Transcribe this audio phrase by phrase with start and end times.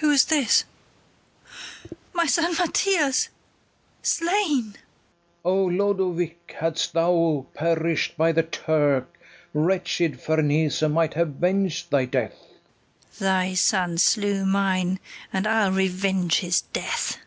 [0.00, 0.64] Who is this?
[2.12, 3.28] my son Mathias
[4.02, 4.72] slain!
[4.72, 4.76] FERNEZE.
[5.44, 9.16] O Lodowick, hadst thou perish'd by the Turk,
[9.54, 12.34] Wretched Ferneze might have veng'd thy death!
[13.12, 13.20] KATHARINE.
[13.50, 14.98] Thy son slew mine,
[15.32, 17.18] and I'll revenge his death.